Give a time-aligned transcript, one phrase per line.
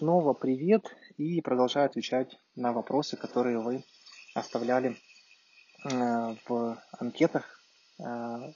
[0.00, 3.84] снова привет и продолжаю отвечать на вопросы, которые вы
[4.34, 4.96] оставляли
[5.84, 7.60] э, в анкетах.
[7.98, 8.50] Э,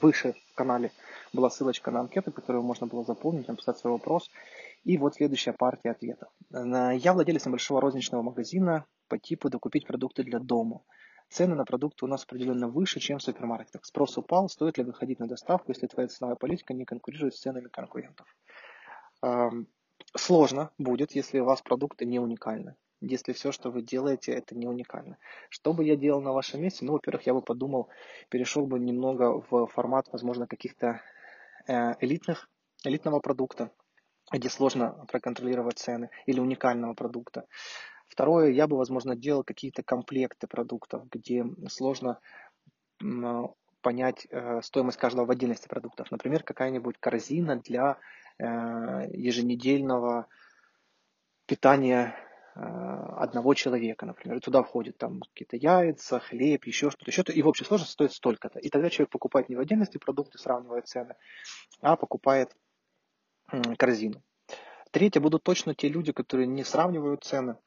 [0.00, 0.92] выше в канале
[1.32, 4.30] была ссылочка на анкеты, которую можно было заполнить, написать свой вопрос.
[4.84, 6.28] И вот следующая партия ответов.
[6.52, 10.82] Я владелец небольшого розничного магазина по типу докупить продукты для дома.
[11.30, 13.84] Цены на продукты у нас определенно выше, чем в супермаркетах.
[13.84, 17.66] Спрос упал, стоит ли выходить на доставку, если твоя ценовая политика не конкурирует с ценами
[17.66, 18.28] конкурентов
[20.16, 22.76] сложно будет, если у вас продукты не уникальны.
[23.00, 25.18] Если все, что вы делаете, это не уникально.
[25.50, 26.84] Что бы я делал на вашем месте?
[26.84, 27.88] Ну, во-первых, я бы подумал,
[28.30, 31.02] перешел бы немного в формат, возможно, каких-то
[31.68, 32.48] э, элитных,
[32.84, 33.70] элитного продукта,
[34.32, 37.46] где сложно проконтролировать цены, или уникального продукта.
[38.08, 42.18] Второе, я бы, возможно, делал какие-то комплекты продуктов, где сложно
[43.82, 46.10] понять э, стоимость каждого в отдельности продуктов.
[46.10, 47.98] Например, какая-нибудь корзина для
[48.38, 50.26] еженедельного
[51.46, 52.14] питания
[52.54, 54.38] э, одного человека, например.
[54.38, 57.32] И туда входят там какие-то яйца, хлеб, еще что-то, еще что-то.
[57.32, 58.58] И в общей сложности стоит столько-то.
[58.58, 61.14] И тогда человек покупает не в отдельности продукты, сравнивает цены,
[61.80, 62.54] а покупает
[63.78, 64.22] корзину.
[64.90, 67.58] Третье, будут точно те люди, которые не сравнивают цены,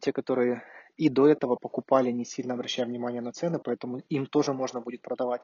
[0.00, 0.64] те, которые
[0.96, 5.02] и до этого покупали, не сильно обращая внимание на цены, поэтому им тоже можно будет
[5.02, 5.42] продавать.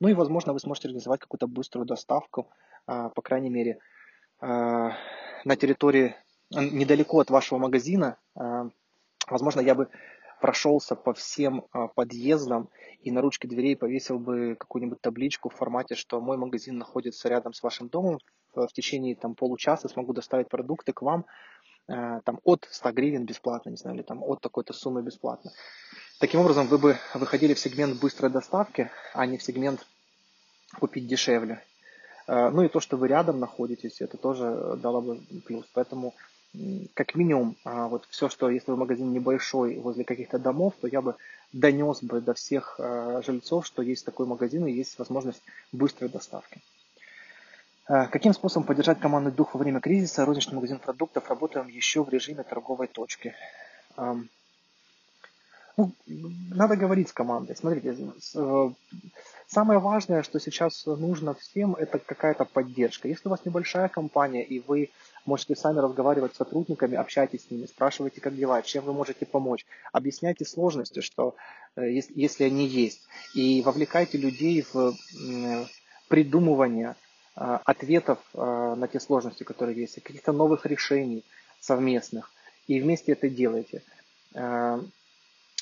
[0.00, 2.48] Ну и, возможно, вы сможете организовать какую-то быструю доставку,
[2.86, 3.80] а, по крайней мере,
[4.40, 4.90] Э,
[5.44, 6.14] на территории
[6.50, 8.18] недалеко от вашего магазина,
[9.28, 9.88] возможно, я бы
[10.40, 12.68] прошелся по всем подъездам
[13.00, 17.52] и на ручке дверей повесил бы какую-нибудь табличку в формате, что мой магазин находится рядом
[17.52, 18.18] с вашим домом,
[18.54, 21.26] в течение там, получаса смогу доставить продукты к вам
[21.86, 25.52] там, от 100 гривен бесплатно, не знаю, или там, от такой-то суммы бесплатно.
[26.18, 29.86] Таким образом, вы бы выходили в сегмент быстрой доставки, а не в сегмент
[30.78, 31.62] купить дешевле.
[32.26, 35.66] Э, ну и то, что вы рядом находитесь, это тоже дало бы плюс.
[35.74, 36.14] Поэтому
[36.94, 41.02] как минимум, а, вот все, что если вы магазин небольшой возле каких-то домов, то я
[41.02, 41.16] бы
[41.52, 46.62] донес бы до всех э, жильцов, что есть такой магазин и есть возможность быстрой доставки.
[47.88, 50.24] Э, каким способом поддержать командный дух во время кризиса?
[50.24, 53.34] Розничный магазин продуктов работаем еще в режиме торговой точки.
[55.76, 57.54] Ну, надо говорить с командой.
[57.54, 57.94] Смотрите,
[59.48, 63.06] Самое важное, что сейчас нужно всем, это какая-то поддержка.
[63.06, 64.90] Если у вас небольшая компания, и вы
[65.24, 69.64] можете сами разговаривать с сотрудниками, общайтесь с ними, спрашивайте, как дела, чем вы можете помочь,
[69.92, 71.36] объясняйте сложности, что,
[71.76, 74.96] э, если они есть, и вовлекайте людей в
[76.08, 77.05] придумывание э,
[77.36, 81.24] ответов э, на те сложности, которые есть, каких-то новых решений
[81.60, 82.30] совместных,
[82.66, 83.82] и вместе это делайте.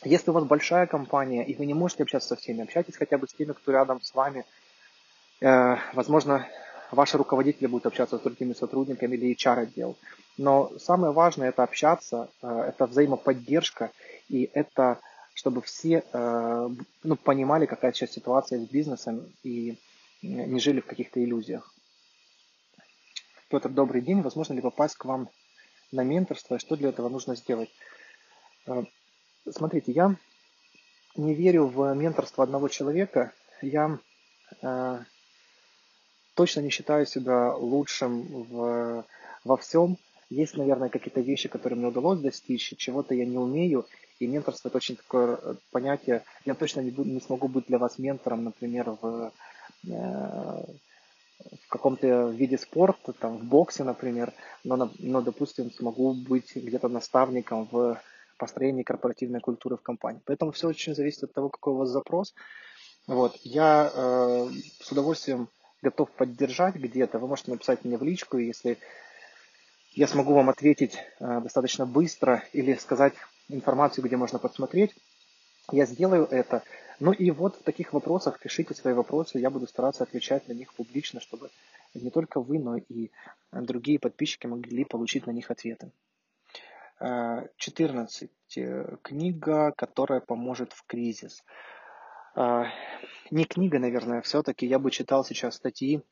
[0.02, 3.26] Если у вас большая компания, и вы не можете общаться со всеми, общайтесь хотя бы
[3.26, 4.44] с теми, кто рядом с вами.
[5.40, 6.46] Э, возможно,
[6.90, 9.96] ваши руководители будут общаться с другими сотрудниками или HR-отдел.
[10.36, 13.90] Но самое важное– это общаться, э, это взаимоподдержка,
[14.28, 14.98] и это
[15.36, 16.70] чтобы все э,
[17.02, 19.76] ну, понимали, какая сейчас ситуация с бизнесом, и
[20.24, 21.72] не жили в каких-то иллюзиях.
[23.48, 24.22] Петр, добрый день.
[24.22, 25.28] Возможно ли попасть к вам
[25.92, 27.70] на менторство, что для этого нужно сделать?
[29.48, 30.16] Смотрите, я
[31.16, 33.32] не верю в менторство одного человека.
[33.60, 33.98] Я
[34.62, 34.98] э,
[36.34, 39.04] точно не считаю себя лучшим в,
[39.44, 39.98] во всем.
[40.30, 43.86] Есть, наверное, какие-то вещи, которые мне удалось достичь, чего-то я не умею.
[44.18, 45.38] И менторство это очень такое
[45.70, 46.24] понятие.
[46.46, 49.30] Я точно не, буду, не смогу быть для вас ментором, например, в, э,
[49.86, 57.68] в каком-то виде спорта, там, в боксе, например, но, но, допустим, смогу быть где-то наставником
[57.70, 58.00] в
[58.38, 60.20] построении корпоративной культуры в компании.
[60.24, 62.34] Поэтому все очень зависит от того, какой у вас запрос.
[63.06, 63.36] Вот.
[63.42, 64.48] Я э,
[64.80, 65.48] с удовольствием
[65.82, 67.18] готов поддержать где-то.
[67.18, 68.78] Вы можете написать мне в личку, если
[69.92, 73.14] я смогу вам ответить э, достаточно быстро или сказать
[73.48, 74.94] информацию, где можно подсмотреть.
[75.70, 76.62] Я сделаю это.
[77.00, 80.72] Ну и вот в таких вопросах пишите свои вопросы, я буду стараться отвечать на них
[80.74, 81.50] публично, чтобы
[81.94, 83.10] не только вы, но и
[83.52, 85.90] другие подписчики могли получить на них ответы.
[86.98, 88.30] 14.
[88.56, 91.44] Э, книга, которая поможет в кризис.
[92.34, 92.66] А,
[93.30, 96.02] не книга, наверное, все-таки я бы читал сейчас статьи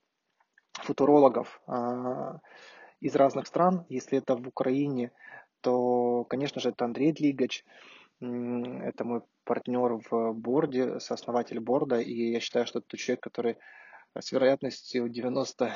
[0.74, 2.40] футурологов а,
[3.00, 3.86] из разных стран.
[3.88, 5.12] Если это в Украине,
[5.60, 7.64] то, конечно же, это Андрей Длигач.
[8.20, 12.00] Это мой партнер в борде, сооснователь борда.
[12.00, 13.56] И я считаю, что это человек, который
[14.18, 15.72] с вероятностью 99%,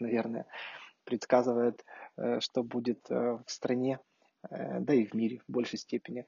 [0.00, 0.46] наверное,
[1.04, 1.84] предсказывает,
[2.16, 3.98] э, что будет э, в стране,
[4.50, 6.26] э, да и в мире в большей степени.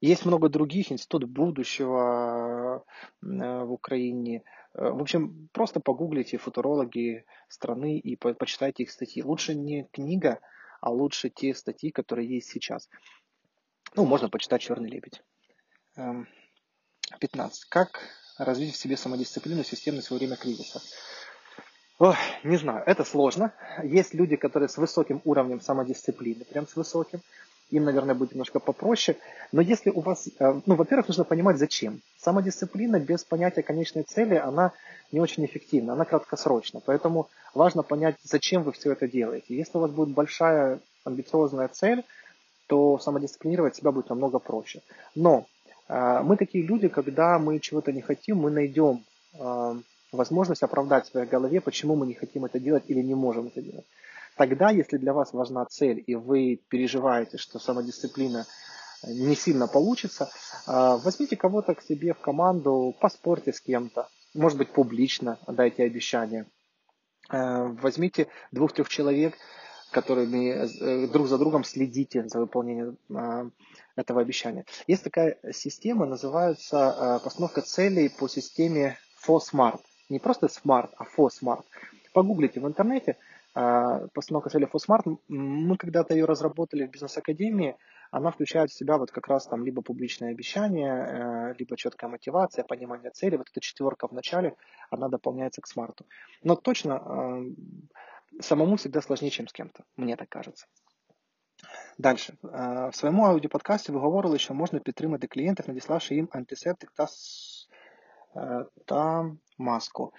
[0.00, 2.84] Есть много других, Институт будущего
[3.20, 9.22] в Украине, В общем, просто погуглите футурологи страны и по почитайте их статьи.
[9.22, 10.40] Лучше не книга,
[10.80, 12.88] а лучше те статьи, которые есть сейчас.
[13.96, 15.22] Ну, можно почитать «Черный лебедь».
[15.96, 17.62] 15.
[17.62, 18.00] Эм, как
[18.38, 20.80] развить в себе самодисциплину и системность во время кризиса?
[21.98, 23.52] Ох, не знаю, это сложно.
[23.82, 27.20] Есть люди, которые с высоким уровнем самодисциплины, прям с высоким.
[27.70, 29.18] Им, наверное, будет немножко попроще.
[29.52, 32.00] Но если у вас, э, ну, во-первых, нужно понимать, зачем.
[32.16, 34.72] Самодисциплина без понятия конечной цели, она
[35.12, 36.80] не очень эффективна, она краткосрочна.
[36.80, 39.56] Поэтому важно понять, зачем вы все это делаете.
[39.56, 42.04] Если у вас будет большая амбициозная цель,
[42.70, 44.80] то самодисциплинировать себя будет намного проще.
[45.16, 45.46] Но
[45.88, 49.74] э, мы такие люди, когда мы чего-то не хотим, мы найдем э,
[50.12, 53.60] возможность оправдать в своей голове, почему мы не хотим это делать или не можем это
[53.60, 53.86] делать.
[54.36, 58.46] Тогда, если для вас важна цель, и вы переживаете, что самодисциплина
[59.04, 60.30] не сильно получится,
[60.68, 66.46] э, возьмите кого-то к себе в команду, поспорьте с кем-то, может быть, публично дайте обещание.
[67.30, 69.34] Э, возьмите двух-трех человек,
[69.90, 73.50] которыми э, друг за другом следите за выполнением э,
[73.96, 74.64] этого обещания.
[74.86, 79.80] Есть такая система, называется э, постановка целей по системе FOSMART.
[80.08, 81.64] Не просто SMART, а FOSMART.
[82.12, 83.16] Погуглите в интернете
[83.52, 85.18] постановка целей FOSMART.
[85.28, 87.76] Мы когда-то ее разработали в бизнес-академии.
[88.12, 93.10] Она включает в себя вот как раз там либо публичное обещание, либо четкая мотивация, понимание
[93.10, 93.36] цели.
[93.36, 94.54] Вот эта четверка в начале,
[94.90, 96.06] она дополняется к смарту.
[96.44, 97.42] Но точно
[98.40, 100.66] самому всегда сложнее, чем с кем-то, мне так кажется.
[101.98, 102.34] Дальше.
[102.42, 107.06] В своєму аудіоподкасті ви говорили, що можна підтримати клієнтів, надіславши їм антисептик та
[108.86, 110.12] та маску.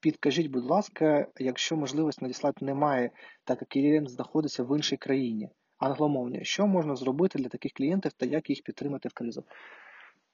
[0.00, 3.10] Підкажіть, будь ласка, якщо можливості надіслати немає,
[3.44, 8.26] так як клієнт знаходиться в іншій країні, англомовні, що можна зробити для таких клієнтів та
[8.26, 9.44] як їх підтримати в кризу?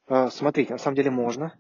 [0.07, 1.55] Смотрите, на самом деле можно.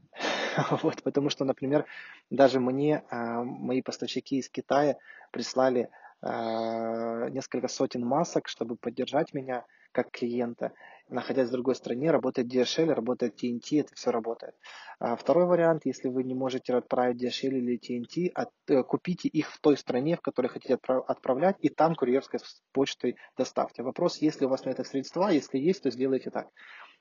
[0.82, 1.86] вот, потому что, например,
[2.30, 4.96] даже мне э, мои поставщики из Китая
[5.30, 5.88] прислали
[6.22, 10.72] э, несколько сотен масок, чтобы поддержать меня как клиента.
[11.08, 14.54] Находясь в другой стране, работает DHL, работает TNT, это все работает.
[14.98, 19.50] А второй вариант, если вы не можете отправить DHL или TNT, от, э, купите их
[19.52, 22.40] в той стране, в которой хотите отправ, отправлять, и там курьерской
[22.72, 23.82] почтой доставьте.
[23.82, 26.48] Вопрос, если у вас на это средства, если есть, то сделайте так.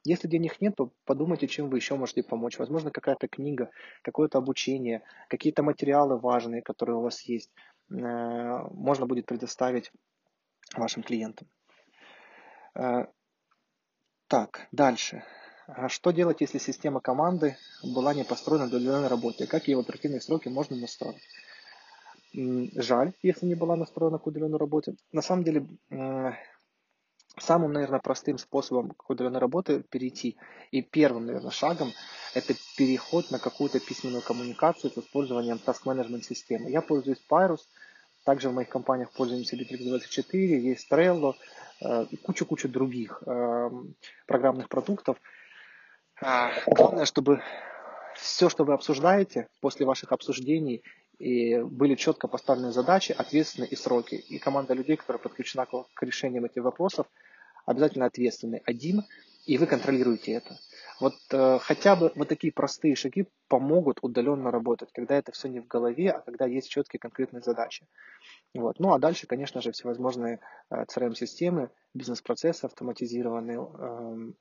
[0.04, 2.58] Если денег нет, то подумайте, чем вы еще можете помочь.
[2.58, 3.70] Возможно, какая-то книга,
[4.02, 7.52] какое-то обучение, какие-то материалы важные, которые у вас есть,
[7.90, 9.92] э, можно будет предоставить
[10.76, 11.48] вашим клиентам.
[12.74, 13.06] Э,
[14.28, 15.24] так, дальше.
[15.68, 19.46] А что делать, если система команды была не построена для удаленной работе?
[19.46, 21.22] Как ее в оперативные сроки можно настроить?
[22.34, 24.96] Жаль, если не была настроена к удаленной работе.
[25.12, 25.68] На самом деле,
[27.38, 30.38] самым, наверное, простым способом к удаленной работы перейти
[30.72, 31.92] и первым, наверное, шагом
[32.34, 36.70] это переход на какую-то письменную коммуникацию с использованием task management системы.
[36.70, 37.62] Я пользуюсь Pyrus,
[38.24, 41.34] также в моих компаниях пользуемся Bittrex24, есть Trello
[41.82, 43.70] э, и куча-куча других э,
[44.28, 45.18] программных продуктов.
[46.22, 47.42] Э, главное, чтобы
[48.16, 50.84] все, что вы обсуждаете, после ваших обсуждений
[51.22, 54.16] и были четко поставлены задачи, ответственные и сроки.
[54.16, 57.08] И команда людей, которая подключена к решениям этих вопросов,
[57.66, 59.04] обязательно ответственный один,
[59.46, 60.58] и вы контролируете это.
[61.00, 65.60] Вот э, хотя бы вот такие простые шаги помогут удаленно работать, когда это все не
[65.60, 67.88] в голове, а когда есть четкие конкретные задачи.
[68.54, 68.80] Вот.
[68.80, 74.32] Ну а дальше, конечно же, всевозможные э, CRM-системы, бизнес-процессы автоматизированные, э,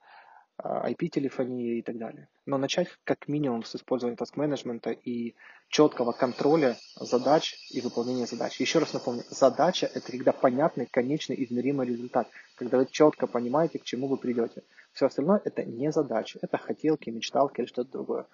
[0.64, 2.28] IP-телефонии и так далее.
[2.46, 5.34] Но начать как минимум с использования таск-менеджмента и
[5.68, 8.60] четкого контроля задач и выполнения задач.
[8.60, 13.84] Еще раз напомню, задача– это когда понятный, конечный, измеримый результат, когда вы четко понимаете, к
[13.84, 14.62] чему вы придете.
[14.92, 18.26] Все остальное– это не задача, это хотелки, мечталки или что-то другое.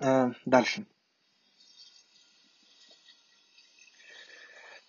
[0.00, 0.86] Э, дальше.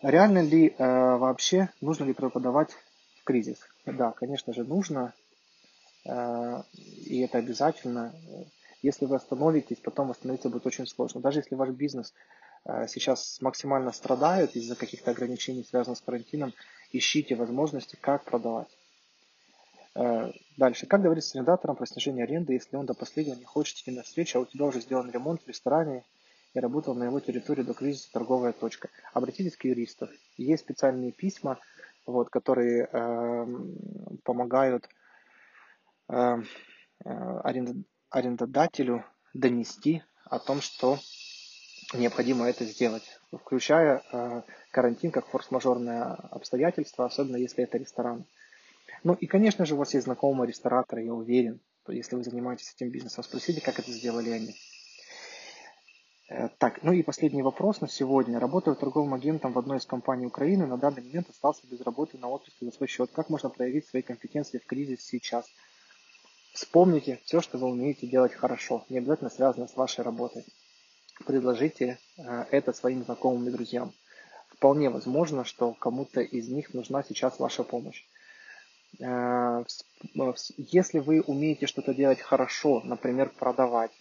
[0.02, 2.72] Реально ли э, вообще, нужно ли преподавать
[3.20, 3.60] в кризис?
[3.86, 5.14] Да, конечно же, нужно.
[6.06, 8.14] Э, и это обязательно.
[8.82, 11.22] Если вы остановитесь, потом восстановиться будет очень сложно.
[11.22, 12.14] Даже если ваш бизнес
[12.66, 16.54] э, сейчас максимально страдает из-за каких-то ограничений, связанных с карантином,
[16.92, 18.70] ищите возможности, как продавать.
[19.96, 20.86] Э, дальше.
[20.86, 24.04] Как говорить с арендатором про снижение аренды, если он до последнего не хочет идти на
[24.04, 26.06] встречу, а у тебя уже сделан ремонт в ресторане
[26.54, 28.90] и работал на его территории до кризиса торговая точка.
[29.14, 30.08] Обратитесь к юристу.
[30.38, 31.60] Есть специальные письма,
[32.06, 33.48] вот, которые э,
[34.24, 35.09] помогают Э,
[38.10, 41.00] арендодателю донести о том, что
[41.94, 48.26] необходимо это сделать, включая э, карантин как форс-мажорное обстоятельство, особенно если это ресторан.
[49.04, 52.90] Ну и, конечно же, у вас есть знакомые рестораторы, я уверен, если вы занимаетесь этим
[52.90, 54.56] бизнесом, спросите, как это сделали они.
[56.30, 58.40] Э, так, ну и последний вопрос на сегодня.
[58.40, 60.68] Работаю торговым агентом в одной из компаний Украины.
[60.68, 63.10] На данный момент остался без работы на отпуске за свой счет.
[63.12, 65.46] Как можно проявить свои компетенции в кризис сейчас?
[66.54, 70.46] Вспомните все, что вы умеете делать хорошо, не обязательно связано с вашей работой.
[71.26, 73.94] Предложите э, это своим знакомым и друзьям.
[74.50, 78.06] Вполне возможно, что кому-то из них нужна сейчас ваша помощь.
[79.00, 79.64] Э,
[80.58, 83.92] если вы умеете что-то делать хорошо, например, продавать,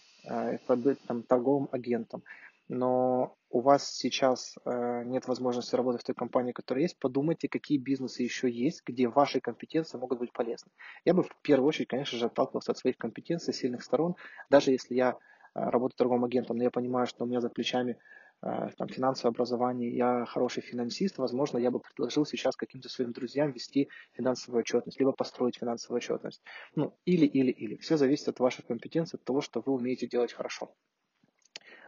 [0.67, 2.23] быть там, торговым агентом,
[2.69, 7.79] но у вас сейчас э, нет возможности работать в той компании, которая есть, подумайте, какие
[7.79, 10.71] бизнесы еще есть, где ваши компетенции могут быть полезны.
[11.03, 14.15] Я бы в первую очередь, конечно же, отталкивался от своих компетенций, сильных сторон,
[14.51, 15.15] даже если я э,
[15.53, 17.97] работаю торговым агентом, но я понимаю, что у меня за плечами
[18.43, 23.51] э, там, финансовое образование, я хороший финансист, возможно, я бы предложил сейчас каким-то своим друзьям
[23.51, 26.43] вести финансовую отчетность, либо построить финансовую отчетность.
[26.75, 27.77] Ну, или, или, или.
[27.77, 30.75] Все зависит от ваших компетенций, от того, что вы умеете делать хорошо.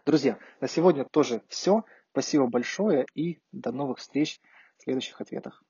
[0.04, 1.84] Друзья, на сегодня тоже все.
[2.12, 4.42] Спасибо большое и до новых встреч
[4.78, 5.64] в следующих ответах.